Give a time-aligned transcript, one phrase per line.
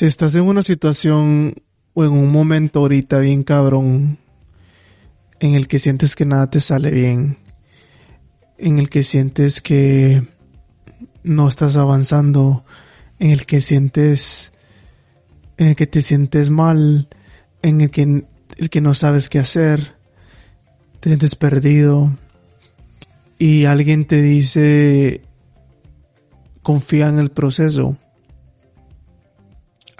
[0.00, 1.56] si estás en una situación
[1.92, 4.16] o en un momento ahorita bien cabrón
[5.40, 7.36] en el que sientes que nada te sale bien,
[8.56, 10.26] en el que sientes que
[11.22, 12.64] no estás avanzando,
[13.18, 14.54] en el que sientes,
[15.58, 17.10] en el que te sientes mal,
[17.60, 18.24] en el que,
[18.56, 19.96] el que no sabes qué hacer,
[21.00, 22.16] te sientes perdido
[23.38, 25.20] y alguien te dice
[26.62, 27.98] confía en el proceso.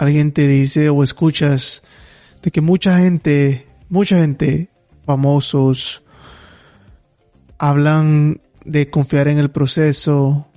[0.01, 1.83] Alguien te dice o escuchas
[2.41, 4.71] de que mucha gente, mucha gente,
[5.05, 6.01] famosos,
[7.59, 10.47] hablan de confiar en el proceso,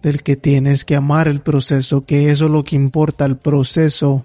[0.00, 4.24] del que tienes que amar el proceso, que eso es lo que importa, el proceso,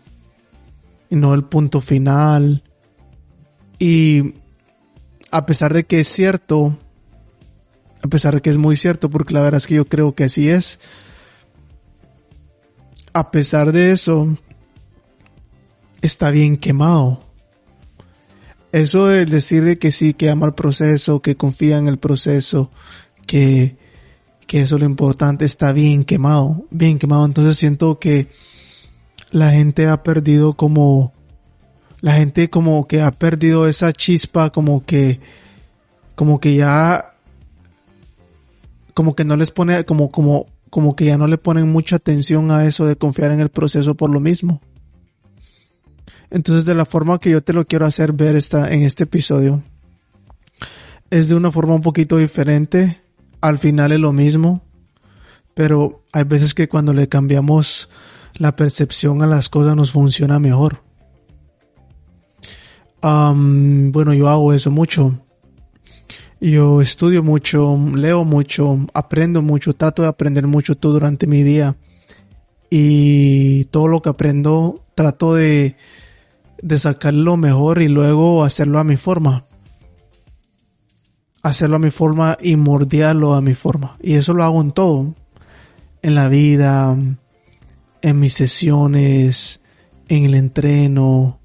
[1.10, 2.64] y no el punto final.
[3.80, 4.36] Y
[5.30, 6.78] a pesar de que es cierto,
[8.02, 10.24] a pesar de que es muy cierto, porque la verdad es que yo creo que
[10.24, 10.80] así es,
[13.12, 14.38] a pesar de eso,
[16.04, 17.22] está bien quemado.
[18.74, 22.72] Eso de decir que sí, que ama el proceso, que confía en el proceso,
[23.26, 23.78] que,
[24.46, 27.26] que eso es lo importante, está bien quemado, bien quemado.
[27.26, 28.28] Entonces siento que
[29.32, 31.14] la gente ha perdido como,
[32.02, 35.22] la gente como que ha perdido esa chispa, como que,
[36.16, 37.14] como que ya,
[38.94, 42.52] como que no les pone, como, como, como que ya no le ponen mucha atención
[42.52, 44.60] a eso de confiar en el proceso por lo mismo.
[46.34, 49.62] Entonces, de la forma que yo te lo quiero hacer ver esta, en este episodio,
[51.12, 53.04] es de una forma un poquito diferente.
[53.40, 54.64] Al final es lo mismo,
[55.54, 57.88] pero hay veces que cuando le cambiamos
[58.40, 60.82] la percepción a las cosas nos funciona mejor.
[63.04, 65.20] bueno, yo hago eso mucho.
[66.42, 71.76] Yo estudio mucho, leo mucho, aprendo mucho, trato de aprender mucho todo durante mi día.
[72.72, 75.76] Y todo lo que aprendo trato de,
[76.64, 79.46] de sacarlo mejor y luego hacerlo a mi forma.
[81.44, 83.98] Hacerlo a mi forma y mordiarlo a mi forma.
[84.02, 85.14] Y eso lo hago en todo.
[86.02, 86.98] En la vida,
[88.02, 89.62] en mis sesiones,
[90.08, 91.40] en el entreno,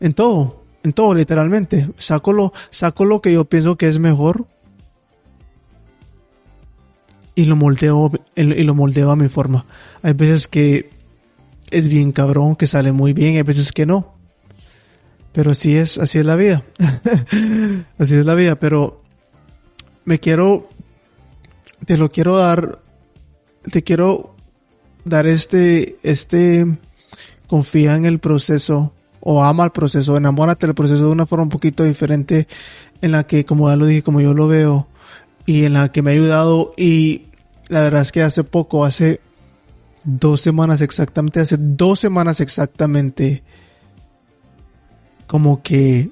[0.00, 1.88] en todo en todo literalmente.
[1.98, 4.46] Saco lo, saco lo que yo pienso que es mejor
[7.34, 9.66] y lo moldeo y lo moldeo a mi forma.
[10.02, 10.90] Hay veces que
[11.70, 14.11] es bien cabrón, que sale muy bien, hay veces que no.
[15.32, 16.64] Pero así es, así es la vida.
[17.98, 19.02] así es la vida, pero
[20.04, 20.68] me quiero
[21.86, 22.80] te lo quiero dar
[23.70, 24.34] te quiero
[25.04, 26.66] dar este este
[27.46, 31.48] confía en el proceso o ama el proceso, enamórate del proceso de una forma un
[31.48, 32.48] poquito diferente
[33.00, 34.88] en la que, como ya lo dije, como yo lo veo
[35.46, 37.26] y en la que me ha ayudado y
[37.68, 39.20] la verdad es que hace poco, hace
[40.04, 43.44] dos semanas exactamente, hace dos semanas exactamente,
[45.32, 46.10] como que,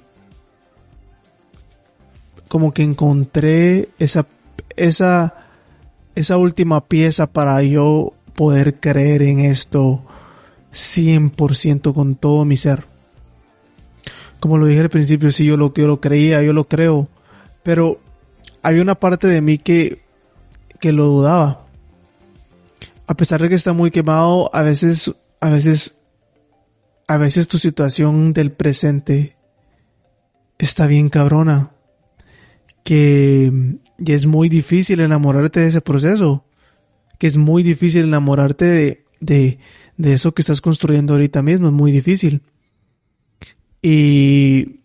[2.47, 4.25] como que encontré esa,
[4.75, 5.35] esa,
[6.15, 10.03] esa última pieza para yo poder creer en esto
[10.73, 12.87] 100% con todo mi ser
[14.39, 17.07] como lo dije al principio, sí, yo lo, yo lo creía, yo lo creo,
[17.61, 17.99] pero
[18.63, 20.01] había una parte de mí que,
[20.79, 21.67] que lo dudaba.
[23.05, 26.00] A pesar de que está muy quemado, a veces, a veces,
[27.13, 29.35] a veces tu situación del presente
[30.57, 31.71] está bien cabrona.
[32.85, 33.51] Que
[33.97, 36.45] y es muy difícil enamorarte de ese proceso.
[37.19, 39.59] Que es muy difícil enamorarte de, de,
[39.97, 41.67] de eso que estás construyendo ahorita mismo.
[41.67, 42.43] Es muy difícil.
[43.81, 44.79] Y,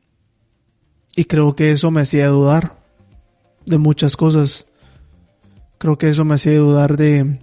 [1.15, 2.83] y creo que eso me hacía dudar
[3.67, 4.67] de muchas cosas.
[5.79, 7.39] Creo que eso me hacía dudar de,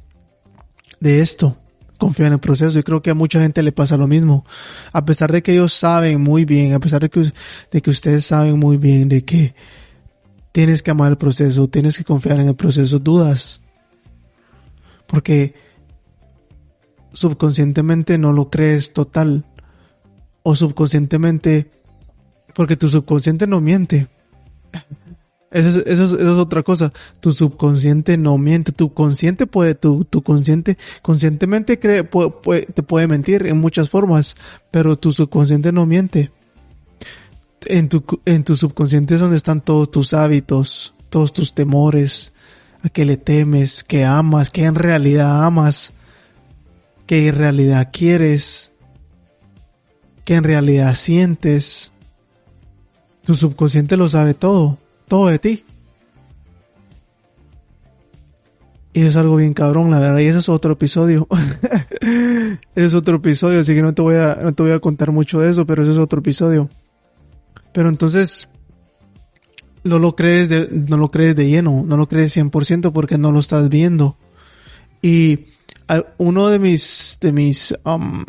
[1.00, 1.58] de esto.
[2.04, 2.78] Confiar en el proceso.
[2.78, 4.46] Y creo que a mucha gente le pasa lo mismo.
[4.92, 7.32] A pesar de que ellos saben muy bien, a pesar de que,
[7.72, 9.56] de que ustedes saben muy bien de que
[10.52, 13.62] tienes que amar el proceso, tienes que confiar en el proceso, dudas.
[15.08, 15.54] Porque
[17.14, 19.46] subconscientemente no lo crees total
[20.44, 21.72] o subconscientemente,
[22.54, 24.10] porque tu subconsciente no miente.
[25.54, 26.92] Eso es, eso, es, otra cosa.
[27.20, 28.72] Tu subconsciente no miente.
[28.72, 34.36] Tu consciente puede, tu, tu consciente, conscientemente cree, te puede mentir en muchas formas,
[34.72, 36.32] pero tu subconsciente no miente.
[37.68, 42.34] En tu, en tu subconsciente es donde están todos tus hábitos, todos tus temores,
[42.82, 45.94] a que le temes, que amas, que en realidad amas,
[47.06, 48.72] que en realidad quieres,
[50.26, 51.92] que en realidad sientes.
[53.24, 55.66] Tu subconsciente lo sabe todo, todo de ti.
[58.94, 60.20] Y es algo bien cabrón, la verdad.
[60.20, 61.28] Y ese es otro episodio.
[62.76, 65.40] es otro episodio, así que no te voy a, no te voy a contar mucho
[65.40, 66.70] de eso, pero ese es otro episodio.
[67.74, 68.50] Pero entonces,
[69.84, 73.32] no lo crees de, no lo crees de lleno, no lo crees 100% porque no
[73.32, 74.18] lo estás viendo.
[75.02, 75.48] Y
[76.18, 78.24] uno de mis, de mis, um,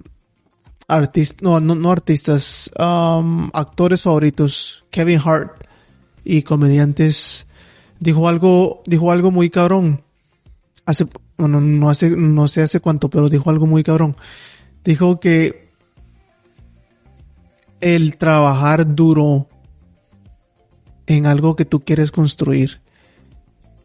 [0.88, 5.64] artistas, no, no, artistas, um, actores favoritos, Kevin Hart
[6.24, 7.46] y comediantes,
[8.00, 10.02] dijo algo, dijo algo muy cabrón.
[10.86, 11.06] Hace,
[11.36, 14.16] bueno, no hace, no sé hace cuánto, pero dijo algo muy cabrón.
[14.84, 15.70] Dijo que
[17.80, 19.48] el trabajar duro
[21.06, 22.80] en algo que tú quieres construir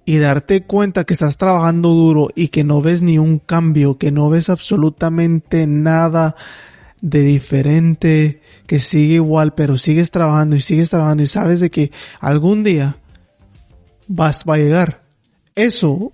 [0.05, 4.11] y darte cuenta que estás trabajando duro y que no ves ni un cambio, que
[4.11, 6.35] no ves absolutamente nada
[7.01, 11.91] de diferente, que sigue igual, pero sigues trabajando y sigues trabajando y sabes de que
[12.19, 12.97] algún día
[14.07, 15.03] vas, va a llegar.
[15.55, 16.13] Eso,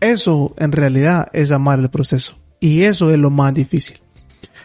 [0.00, 2.36] eso en realidad es amar el proceso.
[2.60, 4.00] Y eso es lo más difícil.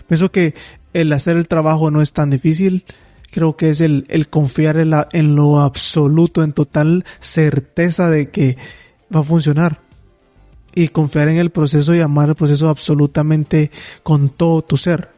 [0.07, 0.53] Pienso que
[0.93, 2.85] el hacer el trabajo no es tan difícil.
[3.31, 8.29] Creo que es el, el confiar en, la, en lo absoluto, en total certeza de
[8.29, 8.57] que
[9.13, 9.81] va a funcionar
[10.79, 13.69] y confiar en el proceso y amar el proceso absolutamente
[14.01, 15.09] con todo tu ser.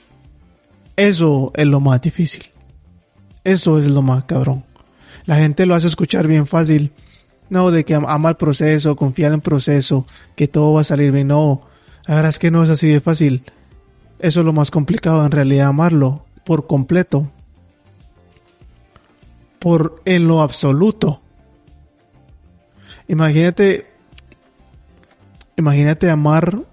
[0.96, 2.50] Eso es lo más difícil.
[3.44, 4.64] Eso es lo más cabrón.
[5.26, 6.92] La gente lo hace escuchar bien fácil.
[7.50, 11.12] No, de que ama el proceso, confiar en el proceso, que todo va a salir
[11.12, 11.28] bien.
[11.28, 11.62] No,
[12.08, 13.44] la verdad es que no es así de fácil.
[14.18, 17.32] Eso es lo más complicado en realidad, amarlo por completo.
[19.60, 21.22] Por en lo absoluto.
[23.08, 23.91] Imagínate
[25.62, 26.64] Imagínate amar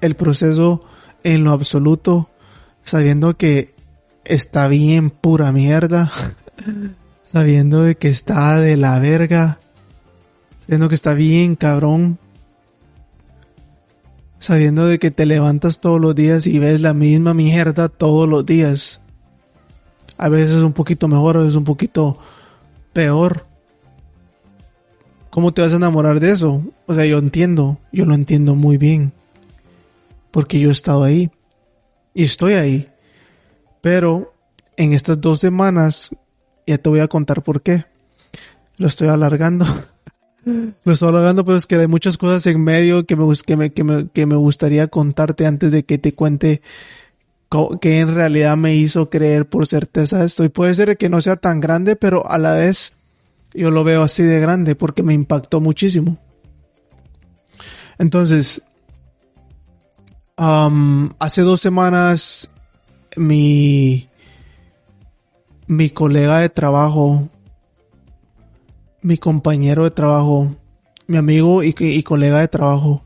[0.00, 0.82] el proceso
[1.24, 2.30] en lo absoluto,
[2.82, 3.74] sabiendo que
[4.24, 6.10] está bien pura mierda,
[7.22, 9.58] sabiendo de que está de la verga,
[10.62, 12.18] sabiendo que está bien cabrón,
[14.38, 18.46] sabiendo de que te levantas todos los días y ves la misma mierda todos los
[18.46, 19.02] días.
[20.16, 22.16] A veces un poquito mejor, a veces un poquito
[22.94, 23.44] peor.
[25.28, 26.62] ¿Cómo te vas a enamorar de eso?
[26.92, 29.12] O sea, yo entiendo, yo lo entiendo muy bien.
[30.30, 31.30] Porque yo he estado ahí.
[32.12, 32.86] Y estoy ahí.
[33.80, 34.34] Pero
[34.76, 36.14] en estas dos semanas,
[36.66, 37.86] ya te voy a contar por qué.
[38.76, 39.64] Lo estoy alargando.
[40.84, 43.72] lo estoy alargando, pero es que hay muchas cosas en medio que me, que me,
[43.72, 46.60] que me, que me gustaría contarte antes de que te cuente
[47.80, 50.44] que en realidad me hizo creer por certeza esto.
[50.44, 52.96] Y puede ser que no sea tan grande, pero a la vez
[53.54, 56.18] yo lo veo así de grande porque me impactó muchísimo.
[58.02, 58.60] Entonces,
[60.36, 62.50] hace dos semanas
[63.16, 64.08] mi,
[65.68, 67.28] mi colega de trabajo,
[69.02, 70.52] mi compañero de trabajo,
[71.06, 73.04] mi amigo y, colega de trabajo,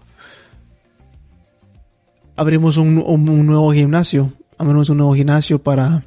[2.34, 4.32] abrimos un, un, nuevo gimnasio.
[4.56, 6.06] Abrimos un nuevo gimnasio para,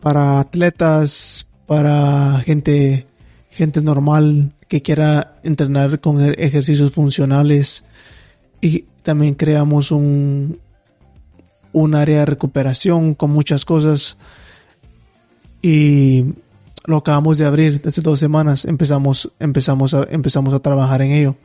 [0.00, 3.06] para atletas, para gente
[3.50, 7.84] gente normal que quiera entrenar con e-, ejercicios funcionales
[8.60, 10.58] y también creamos un,
[11.72, 14.16] un área de recuperación con muchas cosas.
[15.60, 16.24] Y
[16.86, 21.36] lo acabamos de abrir hace dos semanas empezamos empezamos a empezamos a trabajar en ello.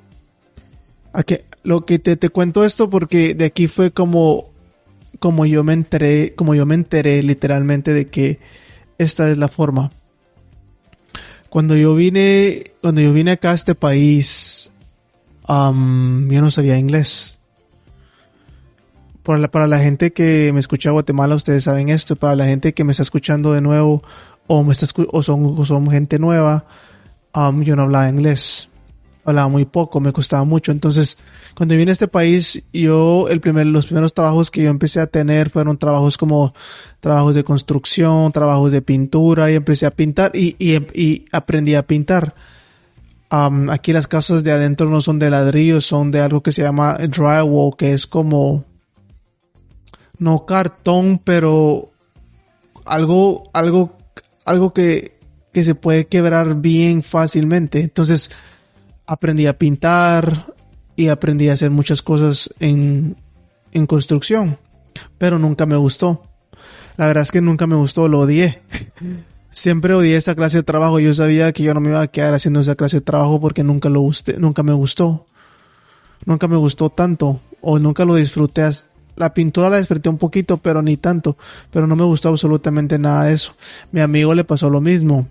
[1.14, 1.24] A
[1.64, 4.50] lo que te, te cuento esto porque de aquí fue como
[5.20, 8.40] como yo me enteré como yo me enteré literalmente de que
[8.98, 9.92] esta es la forma
[11.50, 14.72] cuando yo vine, cuando yo vine acá a este país,
[15.48, 17.38] yo no sabía inglés.
[19.24, 22.16] Para la, para la gente que me escucha a Guatemala, ustedes saben esto.
[22.16, 24.04] Para la gente que me está escuchando de nuevo
[24.48, 26.66] o me está o son, son gente nueva,
[27.36, 28.69] yo no hablaba inglés.
[29.30, 30.72] Hablaba muy poco, me costaba mucho.
[30.72, 31.18] Entonces,
[31.56, 35.08] cuando vine a este país, yo, el primer, los primeros trabajos que yo empecé a
[35.08, 36.54] tener fueron trabajos como
[37.00, 42.36] trabajos de construcción, trabajos de pintura, y empecé a pintar y, y, aprendí a pintar.
[43.30, 46.98] aquí las casas de adentro no son de ladrillo, son de algo que se llama
[46.98, 48.66] drywall, que es como,
[50.18, 51.92] no cartón, pero
[52.86, 53.98] algo, algo,
[54.46, 55.20] algo que,
[55.54, 57.82] que se puede quebrar bien fácilmente.
[57.82, 58.32] Entonces,
[59.10, 60.54] aprendí a pintar,
[61.00, 63.16] y aprendí a hacer muchas cosas en,
[63.72, 64.58] en construcción,
[65.18, 66.24] pero nunca me gustó.
[66.98, 68.62] La verdad es que nunca me gustó, lo odié.
[69.50, 71.00] Siempre odié esa clase de trabajo.
[71.00, 73.64] Yo sabía que yo no me iba a quedar haciendo esa clase de trabajo porque
[73.64, 74.02] nunca lo
[74.40, 75.26] nunca me gustó.
[76.26, 78.70] Nunca me gustó tanto o nunca lo disfruté.
[79.16, 81.38] La pintura la disfruté un poquito, pero ni tanto.
[81.72, 83.54] Pero no me gustó absolutamente nada de eso.
[83.94, 85.30] Mi amigo le pasó lo mismo.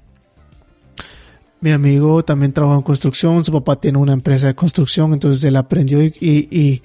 [1.61, 5.57] Mi amigo también trabaja en construcción, su papá tiene una empresa de construcción, entonces él
[5.57, 6.83] aprendió y, y,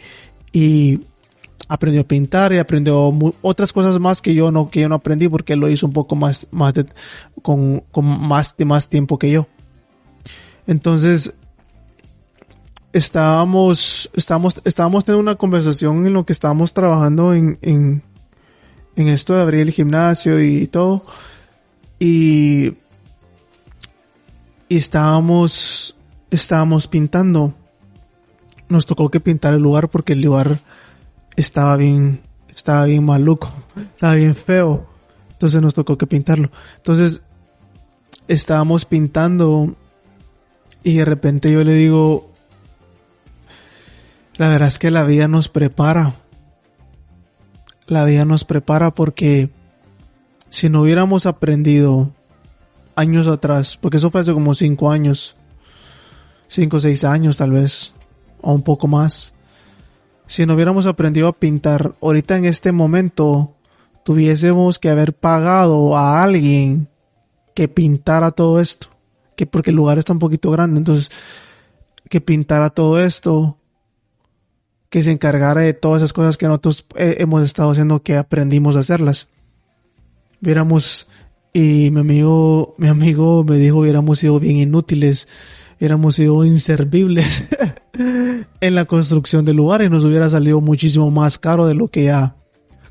[0.51, 0.99] y,
[1.69, 5.27] aprendió a pintar y aprendió otras cosas más que yo no, que yo no aprendí
[5.27, 6.85] porque él lo hizo un poco más, más de,
[7.41, 9.47] con, con más de más tiempo que yo.
[10.67, 11.33] Entonces,
[12.93, 18.03] estábamos, estábamos, estábamos teniendo una conversación en lo que estábamos trabajando en, en,
[18.95, 21.03] en esto de abrir el gimnasio y todo.
[21.99, 22.73] Y
[24.69, 25.95] y estábamos,
[26.31, 27.53] estábamos pintando.
[28.69, 30.61] Nos tocó que pintar el lugar porque el lugar
[31.35, 34.87] estaba bien, estaba bien maluco, estaba bien feo.
[35.31, 36.49] Entonces nos tocó que pintarlo.
[36.77, 37.21] Entonces
[38.27, 39.75] estábamos pintando
[40.83, 42.29] y de repente yo le digo,
[44.35, 46.15] la verdad es que la vida nos prepara.
[47.87, 49.49] La vida nos prepara porque
[50.49, 52.11] si no hubiéramos aprendido
[52.95, 55.35] años atrás, porque eso fue hace como cinco años,
[56.47, 57.93] cinco o seis años tal vez,
[58.41, 59.33] o un poco más.
[60.27, 63.55] Si no hubiéramos aprendido a pintar, ahorita en este momento
[64.03, 66.87] tuviésemos que haber pagado a alguien
[67.53, 68.87] que pintara todo esto,
[69.35, 71.11] que porque el lugar está un poquito grande, entonces
[72.09, 73.57] que pintara todo esto,
[74.89, 78.75] que se encargara de todas esas cosas que nosotros eh, hemos estado haciendo que aprendimos
[78.75, 79.29] a hacerlas.
[80.41, 81.07] Hubiéramos
[81.53, 85.27] y mi amigo, mi amigo me dijo que éramos sido bien inútiles,
[85.79, 87.45] éramos sido inservibles
[88.61, 92.05] en la construcción del lugar y nos hubiera salido muchísimo más caro de lo que
[92.05, 92.35] ya,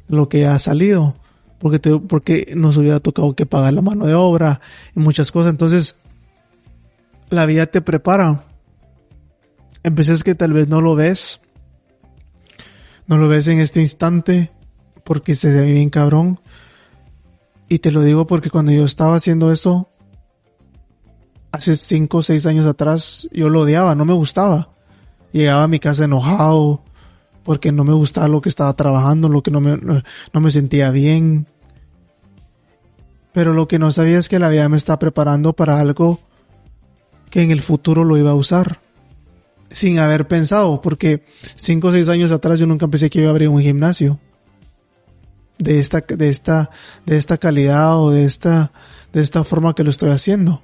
[0.07, 1.17] lo que ha salido.
[1.59, 4.61] Porque, porque nos hubiera tocado que pagar la mano de obra
[4.97, 5.51] y muchas cosas.
[5.51, 5.97] Entonces,
[7.31, 8.45] la vida te prepara.
[9.85, 11.41] En que tal vez no lo ves.
[13.07, 14.51] No lo ves en este instante
[15.05, 16.41] porque se ve bien cabrón.
[17.73, 19.89] Y te lo digo porque cuando yo estaba haciendo eso,
[21.53, 24.75] hace 5 o 6 años atrás, yo lo odiaba, no me gustaba.
[25.33, 26.83] Llegaba a mi casa enojado
[27.43, 30.03] porque no me gustaba lo que estaba trabajando, lo que no me, no,
[30.43, 31.47] me sentía bien.
[33.33, 36.21] Pero lo que no sabía es que la vida me está preparando para algo
[37.31, 38.83] que en el futuro lo iba a usar.
[39.71, 41.25] Sin haber pensado, porque
[41.55, 44.21] 5 o 6 años atrás yo nunca pensé que iba a abrir un gimnasio
[45.63, 46.71] de esta, de esta,
[47.07, 48.73] de esta calidad o de esta,
[49.13, 50.63] de esta forma que lo estoy haciendo.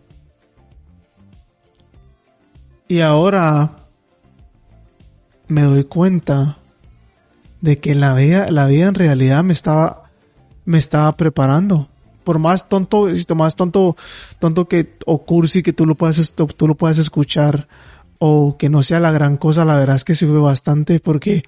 [2.89, 3.77] Y ahora
[5.47, 6.59] me doy cuenta
[7.61, 10.11] de que la vida, la vida en realidad me estaba,
[10.65, 11.89] me estaba preparando.
[12.25, 13.97] Por más tonto, más tonto,
[14.39, 17.69] tonto que, o cursi que tú lo puedas, tú lo puedas escuchar,
[18.19, 21.45] o que no sea la gran cosa, la verdad es que sirve bastante porque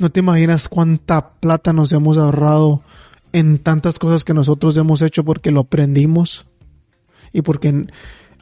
[0.00, 2.82] no te imaginas cuánta plata nos hemos ahorrado
[3.32, 6.46] en tantas cosas que nosotros hemos hecho porque lo aprendimos
[7.34, 7.86] y porque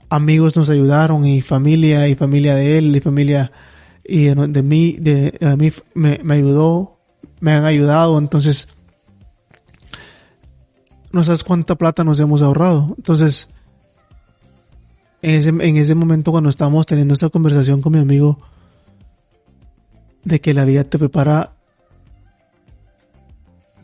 [0.09, 3.51] amigos nos ayudaron y familia y familia de él y familia
[4.05, 7.01] y de, mí, de, mí me, ayudó,
[7.41, 8.69] me han ayudado, entonces
[11.11, 12.95] no sabes cuánta plata nos hemos ahorrado.
[12.97, 13.49] Entonces,
[15.23, 18.39] en ese, en ese momento cuando estábamos teniendo esta conversación con mi amigo,
[20.25, 21.53] de que la vida te prepara,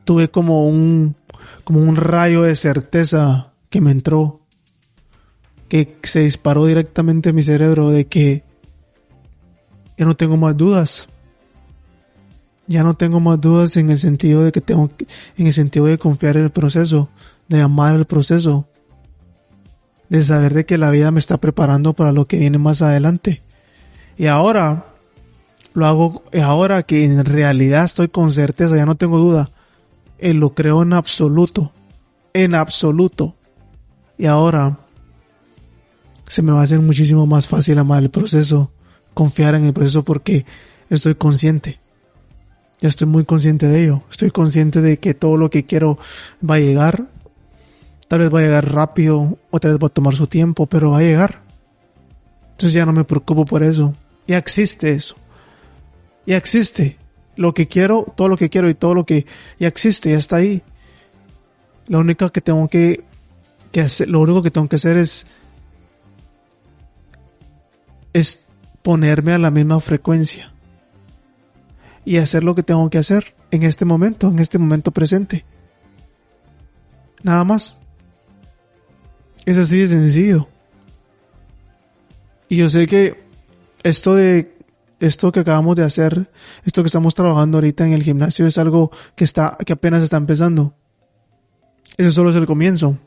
[0.04, 1.16] tuve como un,
[1.64, 4.40] como un rayo de certeza que me entró,
[5.68, 8.44] que se disparó directamente en mi cerebro de que
[9.96, 11.08] ya no tengo más dudas.
[12.66, 14.88] Ya no tengo más dudas en el sentido de que tengo,
[15.36, 17.10] en el sentido de confiar en el proceso,
[17.48, 18.66] de amar el proceso,
[20.08, 23.42] de saber de que la vida me está preparando para lo que viene más adelante.
[24.16, 24.93] Y ahora,
[25.74, 29.50] lo hago ahora que en realidad estoy con certeza, ya no tengo duda.
[30.18, 31.72] Él lo creó en absoluto,
[32.32, 33.34] en absoluto.
[34.16, 34.78] Y ahora
[36.28, 38.70] se me va a hacer muchísimo más fácil amar el proceso,
[39.14, 40.46] confiar en el proceso porque
[40.90, 41.80] estoy consciente.
[42.80, 44.02] Ya estoy muy consciente de ello.
[44.10, 45.98] Estoy consciente de que todo lo que quiero
[46.48, 47.08] va a llegar.
[48.06, 50.98] Tal vez va a llegar rápido, otra vez va a tomar su tiempo, pero va
[50.98, 51.42] a llegar.
[52.52, 53.92] Entonces ya no me preocupo por eso.
[54.28, 55.16] Ya existe eso
[56.26, 56.98] ya existe.
[57.36, 59.26] Lo que quiero, todo lo que quiero y todo lo que
[59.58, 60.62] ya existe, ya está ahí.
[61.88, 63.04] Lo único que tengo que,
[63.72, 65.26] que hacer, lo único que tengo que hacer es,
[68.12, 68.44] es
[68.82, 70.52] ponerme a la misma frecuencia
[72.04, 75.44] y hacer lo que tengo que hacer en este momento, en este momento presente.
[77.22, 77.78] Nada más.
[79.46, 80.48] Es así de sencillo.
[82.48, 83.22] Y yo sé que
[83.82, 84.53] esto de
[85.06, 86.30] esto que acabamos de hacer,
[86.64, 90.16] esto que estamos trabajando ahorita en el gimnasio es algo que está, que apenas está
[90.16, 90.74] empezando.
[91.96, 92.98] Eso solo es el comienzo.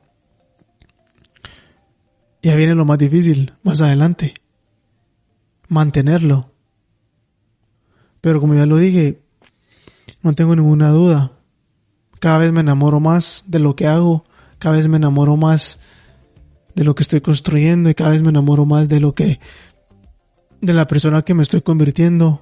[2.42, 4.36] Ya viene lo más difícil, más adelante.
[5.68, 6.52] Mantenerlo.
[8.22, 9.22] Pero como ya lo dije,
[10.22, 11.32] no tengo ninguna duda.
[12.20, 14.24] Cada vez me enamoro más de lo que hago,
[14.60, 15.80] cada vez me enamoro más
[16.74, 19.40] de lo que estoy construyendo y cada vez me enamoro más de lo que
[20.62, 22.42] de la persona que me estoy convirtiendo,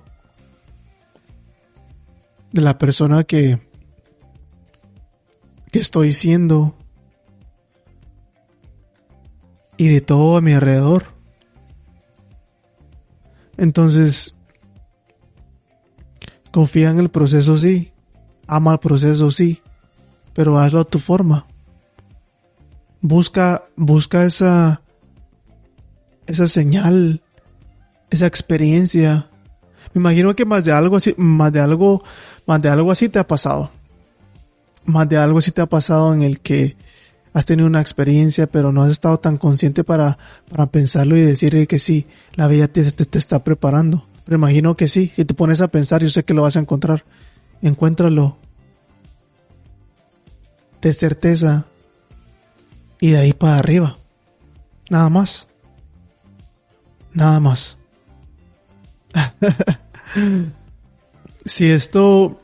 [2.52, 3.60] de la persona que
[5.76, 6.74] que estoy siendo
[9.76, 11.04] y de todo a mi alrededor.
[13.58, 14.34] Entonces,
[16.52, 17.92] confía en el proceso, sí.
[18.48, 19.62] Ama el proceso, sí.
[20.34, 21.46] Pero hazlo a tu forma.
[23.02, 24.82] Busca, busca esa,
[26.26, 27.22] esa señal,
[28.10, 29.28] esa experiencia.
[29.94, 32.04] Me imagino que más de algo así, más de algo,
[32.46, 33.72] más de algo así te ha pasado.
[34.86, 36.78] Más de algo así te ha pasado en el que
[37.34, 40.18] has tenido una experiencia, pero no has estado tan consciente para,
[40.50, 44.08] para pensarlo y decir que sí, la vida te, te, está preparando.
[44.24, 46.60] Pero imagino que sí, si te pones a pensar, yo sé que lo vas a
[46.60, 47.04] encontrar.
[47.62, 48.38] Encuéntralo.
[50.82, 51.66] De certeza.
[53.02, 53.98] Y de ahí para arriba.
[54.90, 55.48] Nada más.
[57.14, 57.78] Nada más.
[61.46, 62.42] si esto,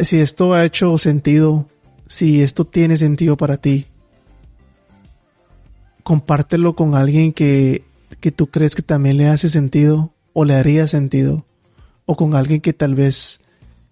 [0.00, 1.66] si esto ha hecho sentido
[2.06, 3.86] si esto tiene sentido para ti,
[6.02, 7.84] compártelo con alguien que,
[8.20, 11.46] que tú crees que también le hace sentido o le haría sentido,
[12.04, 13.40] o con alguien que tal vez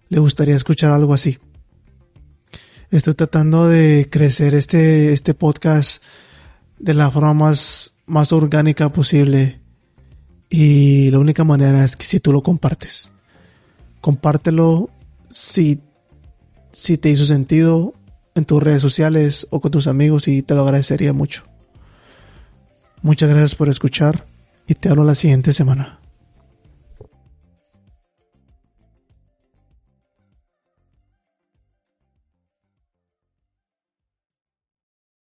[0.09, 1.39] le gustaría escuchar algo así.
[2.91, 6.01] Estoy tratando de crecer este, este podcast
[6.79, 9.59] de la forma más, más orgánica posible.
[10.57, 13.11] Y la única manera es que si tú lo compartes.
[13.99, 14.89] Compártelo
[15.29, 15.81] si,
[16.71, 17.93] si te hizo sentido
[18.35, 21.43] en tus redes sociales o con tus amigos y te lo agradecería mucho.
[23.01, 24.27] Muchas gracias por escuchar
[24.65, 25.99] y te hablo la siguiente semana.